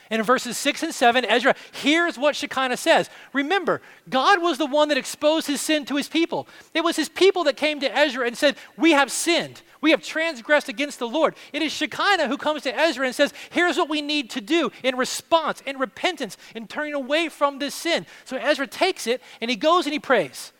[0.09, 3.09] And in verses 6 and 7, Ezra hears what Shecaniah says.
[3.33, 6.47] Remember, God was the one that exposed his sin to his people.
[6.73, 9.61] It was his people that came to Ezra and said, We have sinned.
[9.81, 11.35] We have transgressed against the Lord.
[11.51, 14.71] It is Shecaniah who comes to Ezra and says, Here's what we need to do
[14.81, 18.05] in response, in repentance, in turning away from this sin.
[18.23, 20.53] So Ezra takes it and he goes and he prays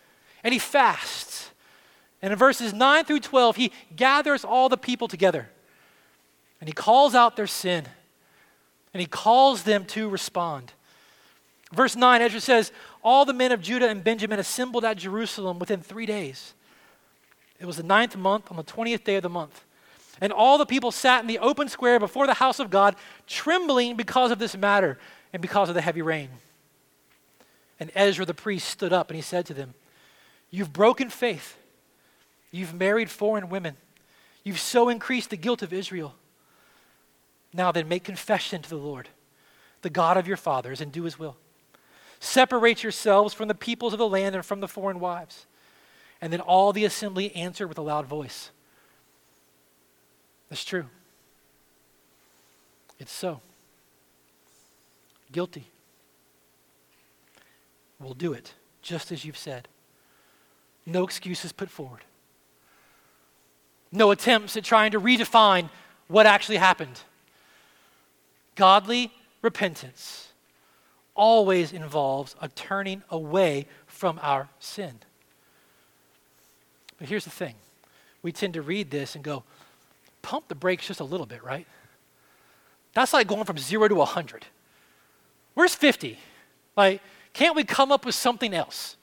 [0.43, 1.51] and he fasts.
[2.23, 5.49] And in verses 9 through 12, he gathers all the people together
[6.61, 7.85] and he calls out their sin
[8.93, 10.71] and he calls them to respond.
[11.73, 12.71] Verse 9, Ezra says,
[13.03, 16.53] All the men of Judah and Benjamin assembled at Jerusalem within three days.
[17.59, 19.65] It was the ninth month, on the 20th day of the month.
[20.21, 22.95] And all the people sat in the open square before the house of God,
[23.27, 24.97] trembling because of this matter
[25.33, 26.29] and because of the heavy rain.
[27.79, 29.73] And Ezra the priest stood up and he said to them,
[30.51, 31.57] You've broken faith.
[32.53, 33.77] You've married foreign women.
[34.43, 36.13] You've so increased the guilt of Israel.
[37.51, 39.09] Now then, make confession to the Lord,
[39.81, 41.35] the God of your fathers, and do his will.
[42.19, 45.47] Separate yourselves from the peoples of the land and from the foreign wives.
[46.21, 48.51] And then all the assembly answered with a loud voice.
[50.49, 50.85] That's true.
[52.99, 53.41] It's so.
[55.31, 55.65] Guilty.
[57.99, 59.67] We'll do it just as you've said.
[60.85, 62.01] No excuses put forward.
[63.93, 65.69] No attempts at trying to redefine
[66.07, 66.99] what actually happened.
[68.55, 69.11] Godly
[69.43, 70.31] repentance
[71.15, 74.95] always involves a turning away from our sin.
[76.97, 77.53] But here's the thing
[78.23, 79.43] we tend to read this and go,
[80.23, 81.67] pump the brakes just a little bit, right?
[82.93, 84.45] That's like going from zero to 100.
[85.53, 86.17] Where's 50?
[86.75, 87.01] Like,
[87.33, 88.95] can't we come up with something else?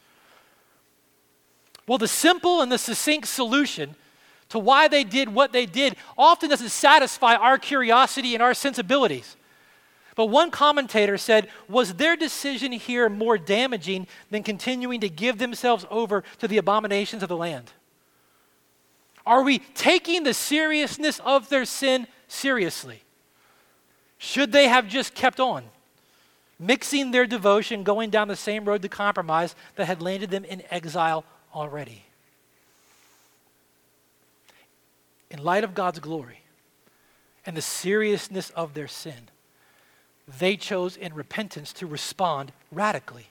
[1.86, 3.94] Well, the simple and the succinct solution
[4.50, 9.36] to why they did what they did often doesn't satisfy our curiosity and our sensibilities.
[10.16, 15.86] But one commentator said, Was their decision here more damaging than continuing to give themselves
[15.90, 17.72] over to the abominations of the land?
[19.24, 23.02] Are we taking the seriousness of their sin seriously?
[24.18, 25.64] Should they have just kept on,
[26.58, 30.62] mixing their devotion, going down the same road to compromise that had landed them in
[30.70, 32.04] exile already?
[35.30, 36.42] In light of God's glory
[37.46, 39.28] and the seriousness of their sin,
[40.38, 43.28] they chose in repentance to respond radically.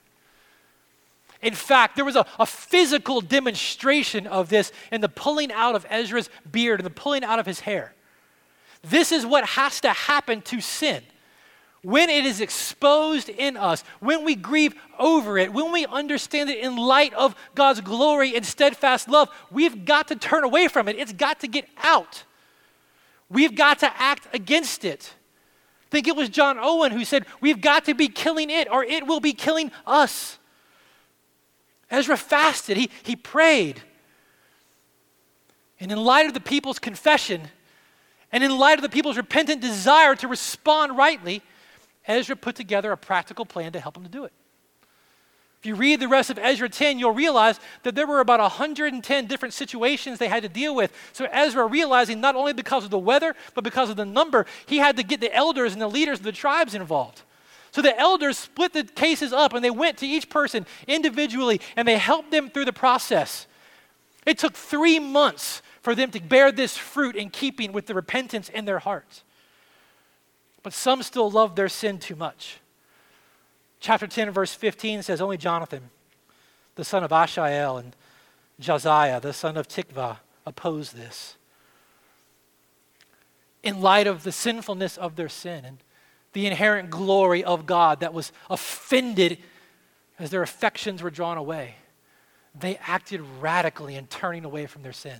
[1.42, 5.86] In fact, there was a, a, physical demonstration of this in the pulling out of
[5.90, 7.94] Ezra's beard and the pulling out of his hair.
[8.82, 11.04] This is what has to happen to sin.
[11.82, 16.60] When it is exposed in us, when we grieve over it, when we understand it
[16.60, 20.98] in light of God's glory and steadfast love, we've got to turn away from it.
[20.98, 22.26] It's got to get out.
[23.30, 25.14] We've got to act against it.
[25.88, 28.84] I think it was John Owen who said, We've got to be killing it or
[28.84, 30.38] it will be killing us.
[31.90, 33.82] Ezra fasted, he, he prayed.
[35.80, 37.48] And in light of the people's confession,
[38.32, 41.42] and in light of the people's repentant desire to respond rightly,
[42.10, 44.34] Ezra put together a practical plan to help them to do it.
[45.60, 49.26] If you read the rest of Ezra 10, you'll realize that there were about 110
[49.28, 50.94] different situations they had to deal with.
[51.12, 54.78] So Ezra, realizing not only because of the weather, but because of the number, he
[54.78, 57.24] had to get the elders and the leaders of the tribes involved.
[57.72, 61.88] So the elders split the cases up and they went to each person individually and
[61.88, 63.46] they helped them through the process.
[64.26, 68.48] It took three months for them to bear this fruit in keeping with the repentance
[68.50, 69.24] in their hearts.
[70.64, 72.60] But some still loved their sin too much.
[73.80, 75.90] Chapter 10, verse 15 says, Only Jonathan,
[76.76, 77.96] the son of Asahel, and
[78.60, 81.38] Josiah, the son of Tikvah, opposed this.
[83.64, 85.78] In light of the sinfulness of their sin and
[86.34, 89.38] the inherent glory of God that was offended
[90.18, 91.76] as their affections were drawn away,
[92.58, 95.20] they acted radically in turning away from their sin.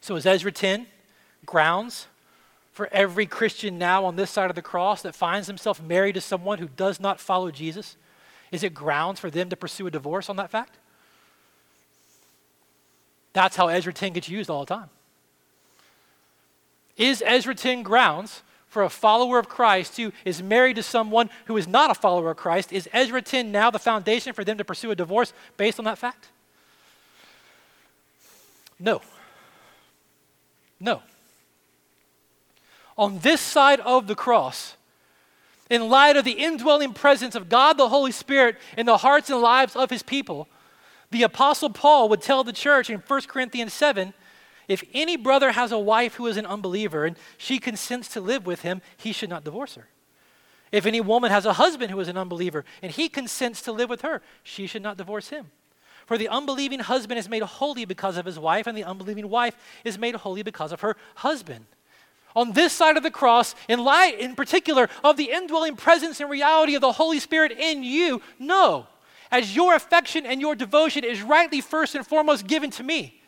[0.00, 0.86] So, is Ezra 10
[1.44, 2.06] grounds
[2.80, 6.20] for every Christian now on this side of the cross that finds himself married to
[6.22, 7.98] someone who does not follow Jesus?
[8.52, 10.78] Is it grounds for them to pursue a divorce on that fact?
[13.34, 14.88] That's how Ezra 10 gets used all the time.
[16.96, 21.58] Is Ezra 10 grounds for a follower of Christ who is married to someone who
[21.58, 22.72] is not a follower of Christ?
[22.72, 25.98] Is Ezra 10 now the foundation for them to pursue a divorce based on that
[25.98, 26.28] fact?
[28.78, 29.02] No.
[30.80, 31.02] No.
[33.00, 34.76] On this side of the cross,
[35.70, 39.40] in light of the indwelling presence of God the Holy Spirit in the hearts and
[39.40, 40.48] lives of his people,
[41.10, 44.12] the Apostle Paul would tell the church in 1 Corinthians 7
[44.68, 48.44] if any brother has a wife who is an unbeliever and she consents to live
[48.44, 49.88] with him, he should not divorce her.
[50.70, 53.88] If any woman has a husband who is an unbeliever and he consents to live
[53.88, 55.50] with her, she should not divorce him.
[56.04, 59.56] For the unbelieving husband is made holy because of his wife, and the unbelieving wife
[59.84, 61.64] is made holy because of her husband.
[62.36, 66.30] On this side of the cross, in light in particular of the indwelling presence and
[66.30, 68.86] reality of the Holy Spirit in you, no.
[69.30, 73.20] As your affection and your devotion is rightly first and foremost given to me,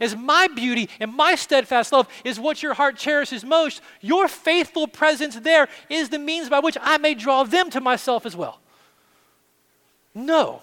[0.00, 4.86] as my beauty and my steadfast love is what your heart cherishes most, your faithful
[4.88, 8.60] presence there is the means by which I may draw them to myself as well.
[10.14, 10.62] No.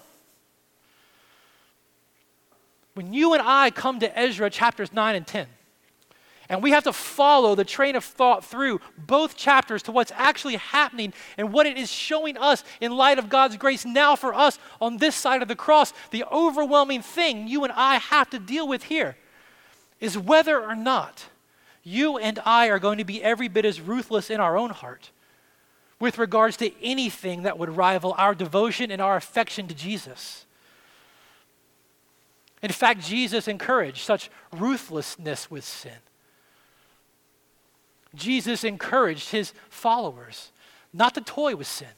[2.94, 5.46] When you and I come to Ezra chapters 9 and 10,
[6.48, 10.56] and we have to follow the train of thought through both chapters to what's actually
[10.56, 14.58] happening and what it is showing us in light of God's grace now for us
[14.80, 15.92] on this side of the cross.
[16.10, 19.16] The overwhelming thing you and I have to deal with here
[20.00, 21.26] is whether or not
[21.82, 25.10] you and I are going to be every bit as ruthless in our own heart
[26.00, 30.46] with regards to anything that would rival our devotion and our affection to Jesus.
[32.62, 35.92] In fact, Jesus encouraged such ruthlessness with sin.
[38.14, 40.50] Jesus encouraged his followers
[40.92, 41.88] not to toy with sin,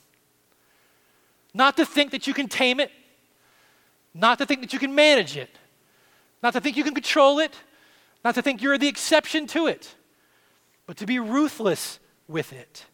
[1.54, 2.90] not to think that you can tame it,
[4.14, 5.50] not to think that you can manage it,
[6.42, 7.54] not to think you can control it,
[8.24, 9.94] not to think you're the exception to it,
[10.86, 12.84] but to be ruthless with it.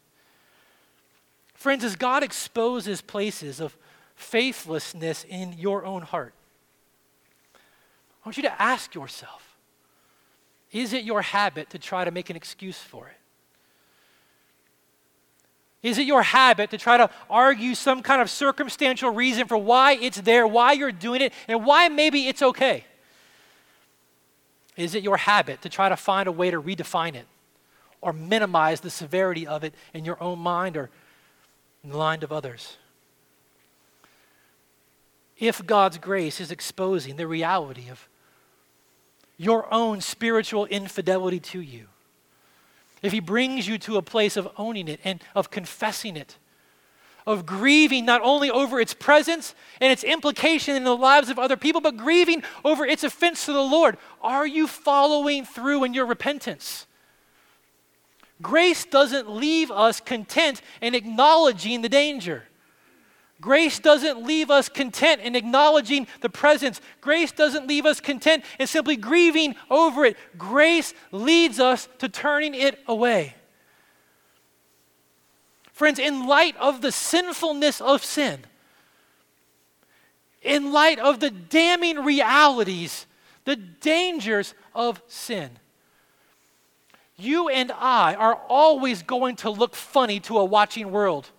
[1.54, 3.76] Friends, as God exposes places of
[4.14, 6.34] faithlessness in your own heart,
[7.54, 9.45] I want you to ask yourself
[10.72, 13.16] is it your habit to try to make an excuse for it?
[15.82, 19.92] Is it your habit to try to argue some kind of circumstantial reason for why
[19.92, 22.84] it's there, why you're doing it, and why maybe it's okay?
[24.76, 27.26] Is it your habit to try to find a way to redefine it
[28.00, 30.90] or minimize the severity of it in your own mind or
[31.84, 32.76] in the mind of others?
[35.38, 38.08] If God's grace is exposing the reality of
[39.36, 41.86] your own spiritual infidelity to you,
[43.02, 46.36] if He brings you to a place of owning it and of confessing it,
[47.26, 51.56] of grieving not only over its presence and its implication in the lives of other
[51.56, 53.98] people, but grieving over its offense to the Lord.
[54.22, 56.86] Are you following through in your repentance?
[58.40, 62.44] Grace doesn't leave us content in acknowledging the danger.
[63.40, 66.80] Grace doesn't leave us content in acknowledging the presence.
[67.00, 70.16] Grace doesn't leave us content in simply grieving over it.
[70.38, 73.34] Grace leads us to turning it away.
[75.72, 78.40] Friends, in light of the sinfulness of sin,
[80.40, 83.06] in light of the damning realities,
[83.44, 85.50] the dangers of sin,
[87.18, 91.30] you and I are always going to look funny to a watching world.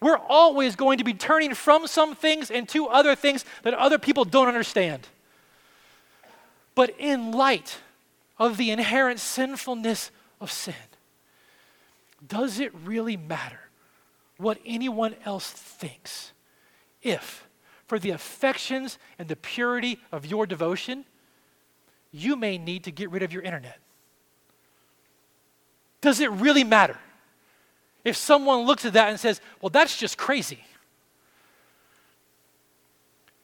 [0.00, 3.98] We're always going to be turning from some things and to other things that other
[3.98, 5.08] people don't understand.
[6.74, 7.78] But in light
[8.38, 10.74] of the inherent sinfulness of sin,
[12.26, 13.60] does it really matter
[14.36, 16.32] what anyone else thinks
[17.02, 17.48] if,
[17.86, 21.04] for the affections and the purity of your devotion,
[22.12, 23.78] you may need to get rid of your internet?
[26.00, 26.98] Does it really matter
[28.04, 30.64] if someone looks at that and says, well, that's just crazy?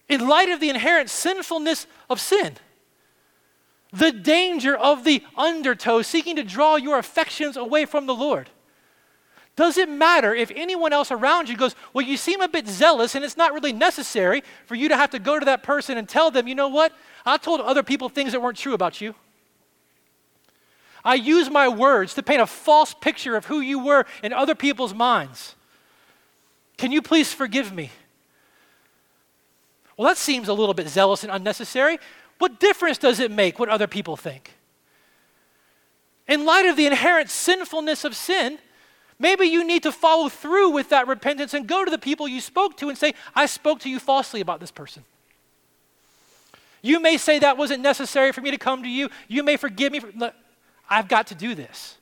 [0.08, 2.56] In light of the inherent sinfulness of sin,
[3.92, 8.50] the danger of the undertow seeking to draw your affections away from the Lord,
[9.56, 13.14] Does it matter if anyone else around you goes, Well, you seem a bit zealous,
[13.14, 16.08] and it's not really necessary for you to have to go to that person and
[16.08, 16.92] tell them, You know what?
[17.24, 19.14] I told other people things that weren't true about you.
[21.04, 24.54] I use my words to paint a false picture of who you were in other
[24.54, 25.54] people's minds.
[26.78, 27.90] Can you please forgive me?
[29.96, 31.98] Well, that seems a little bit zealous and unnecessary.
[32.38, 34.54] What difference does it make what other people think?
[36.26, 38.58] In light of the inherent sinfulness of sin,
[39.18, 42.40] maybe you need to follow through with that repentance and go to the people you
[42.40, 45.04] spoke to and say, I spoke to you falsely about this person.
[46.82, 49.10] You may say that wasn't necessary for me to come to you.
[49.28, 50.00] You may forgive me.
[50.00, 50.32] For,
[50.88, 51.96] I've got to do this.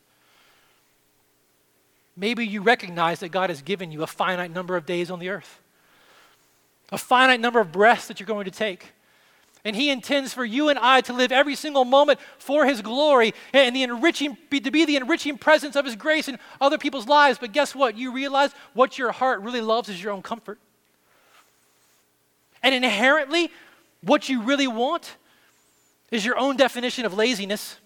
[2.17, 5.31] Maybe you recognize that God has given you a finite number of days on the
[5.31, 5.61] earth,
[6.91, 8.93] a finite number of breaths that you're going to take.
[9.65, 13.33] And He intends for you and I to live every single moment for His glory
[13.53, 17.39] and the enriching, to be the enriching presence of His grace in other people's lives.
[17.39, 17.97] But guess what?
[17.97, 20.59] You realize what your heart really loves is your own comfort.
[22.63, 23.51] And inherently,
[24.03, 25.17] what you really want
[26.11, 27.79] is your own definition of laziness.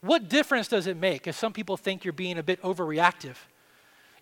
[0.00, 3.34] What difference does it make if some people think you're being a bit overreactive?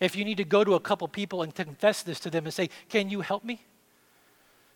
[0.00, 2.52] If you need to go to a couple people and confess this to them and
[2.52, 3.60] say, Can you help me?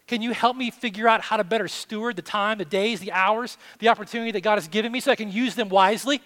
[0.06, 3.12] Can you help me figure out how to better steward the time, the days, the
[3.12, 6.20] hours, the opportunity that God has given me so I can use them wisely?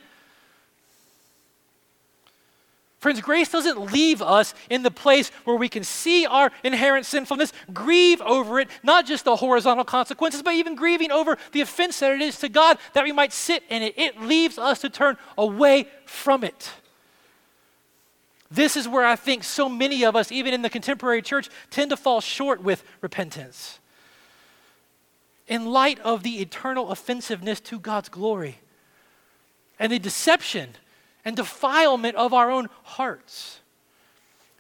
[3.05, 7.53] Friends, grace doesn't leave us in the place where we can see our inherent sinfulness,
[7.71, 12.13] grieve over it, not just the horizontal consequences, but even grieving over the offense that
[12.13, 13.93] it is to God, that we might sit in it.
[13.99, 16.71] It leaves us to turn away from it.
[18.51, 21.91] This is where I think so many of us, even in the contemporary church, tend
[21.91, 23.81] to fall short with repentance.
[25.47, 28.61] In light of the eternal offensiveness to God's glory
[29.79, 30.77] and the deception
[31.25, 33.61] and defilement of our own hearts,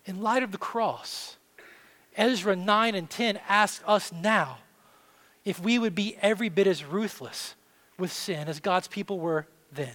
[0.06, 1.36] in light of the cross,
[2.16, 4.58] Ezra 9 and 10 ask us now
[5.44, 7.54] if we would be every bit as ruthless
[7.98, 9.94] with sin as God's people were then.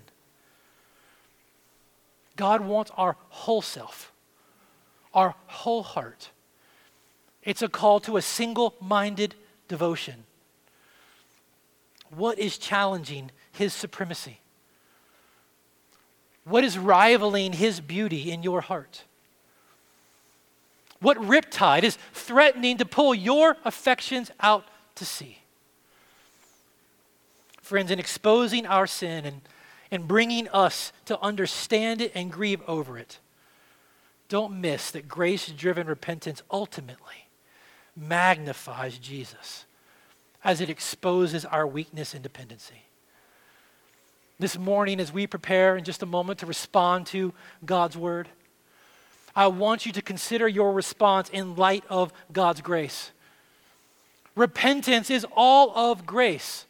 [2.36, 4.12] God wants our whole self,
[5.14, 6.30] our whole heart.
[7.44, 9.36] It's a call to a single minded
[9.68, 10.24] devotion.
[12.16, 14.40] What is challenging his supremacy?
[16.44, 19.04] What is rivaling his beauty in your heart?
[21.00, 24.66] What riptide is threatening to pull your affections out
[24.96, 25.40] to sea?
[27.62, 29.42] Friends, in exposing our sin and
[29.92, 33.20] and bringing us to understand it and grieve over it.
[34.28, 37.28] Don't miss that grace driven repentance ultimately
[37.96, 39.66] magnifies Jesus
[40.44, 42.84] as it exposes our weakness and dependency.
[44.40, 47.34] This morning, as we prepare in just a moment to respond to
[47.66, 48.30] God's word,
[49.36, 53.12] I want you to consider your response in light of God's grace.
[54.36, 56.66] Repentance is all of grace.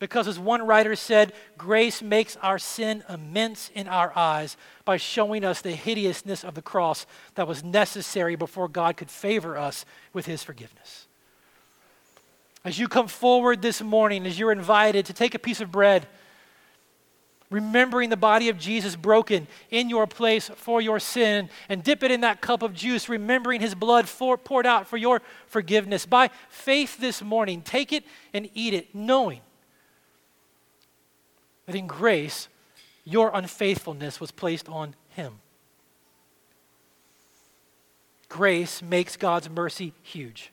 [0.00, 5.44] Because, as one writer said, grace makes our sin immense in our eyes by showing
[5.44, 7.06] us the hideousness of the cross
[7.36, 11.06] that was necessary before God could favor us with his forgiveness.
[12.64, 16.08] As you come forward this morning, as you're invited to take a piece of bread,
[17.50, 22.10] remembering the body of Jesus broken in your place for your sin, and dip it
[22.10, 26.06] in that cup of juice, remembering his blood for, poured out for your forgiveness.
[26.06, 29.40] By faith this morning, take it and eat it, knowing
[31.66, 32.48] that in grace,
[33.04, 35.34] your unfaithfulness was placed on him.
[38.28, 40.50] Grace makes God's mercy huge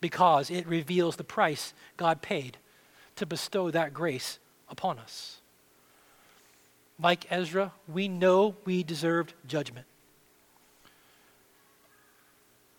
[0.00, 2.56] because it reveals the price God paid
[3.16, 4.38] to bestow that grace
[4.68, 5.41] upon us.
[7.02, 9.86] Like Ezra, we know we deserved judgment.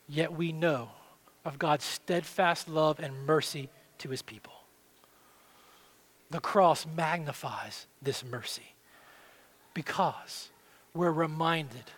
[0.07, 0.91] Yet we know
[1.43, 4.53] of God's steadfast love and mercy to his people.
[6.29, 8.75] The cross magnifies this mercy
[9.73, 10.49] because
[10.93, 11.91] we're reminded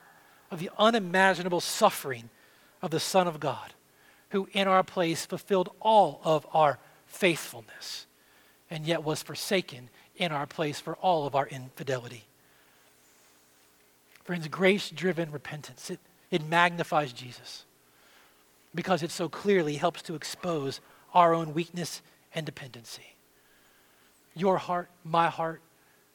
[0.49, 2.30] of the unimaginable suffering
[2.82, 3.73] of the Son of God,
[4.30, 8.07] who in our place fulfilled all of our faithfulness
[8.69, 12.24] and yet was forsaken in our place for all of our infidelity.
[14.24, 15.99] Friends, grace driven repentance, it,
[16.32, 17.66] it magnifies Jesus
[18.74, 20.82] because it so clearly helps to expose
[21.13, 22.01] our own weakness
[22.34, 23.16] and dependency
[24.36, 25.61] your heart, my heart,